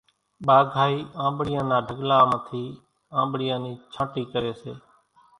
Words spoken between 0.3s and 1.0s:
ٻاگھائِي